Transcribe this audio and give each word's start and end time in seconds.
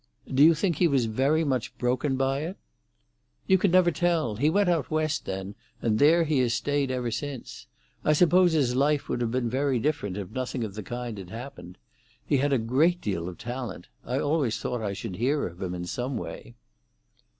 "Do 0.33 0.43
you 0.43 0.55
think 0.55 0.77
he 0.77 0.87
was 0.87 1.05
very 1.05 1.43
much 1.43 1.77
broken 1.77 2.17
by 2.17 2.39
it?" 2.39 2.57
"You 3.45 3.55
never 3.59 3.91
can 3.91 3.99
tell. 3.99 4.35
He 4.37 4.49
went 4.49 4.67
out 4.67 4.89
west 4.89 5.25
then, 5.25 5.53
and 5.79 5.99
there 5.99 6.23
he 6.23 6.39
has 6.39 6.55
stayed 6.55 6.89
ever 6.89 7.11
since. 7.11 7.67
I 8.03 8.13
suppose 8.13 8.53
his 8.53 8.75
life 8.75 9.07
would 9.07 9.21
have 9.21 9.29
been 9.29 9.47
very 9.47 9.77
different 9.77 10.17
if 10.17 10.31
nothing 10.31 10.63
of 10.63 10.73
the 10.73 10.81
kind 10.81 11.19
had 11.19 11.29
happened. 11.29 11.77
He 12.25 12.37
had 12.37 12.51
a 12.51 12.57
great 12.57 12.99
deal 12.99 13.29
of 13.29 13.37
talent. 13.37 13.89
I 14.03 14.17
always 14.17 14.57
thought 14.57 14.81
I 14.81 14.93
should 14.93 15.17
hear 15.17 15.45
of 15.45 15.61
him 15.61 15.75
in 15.75 15.85
some 15.85 16.17
way." 16.17 16.55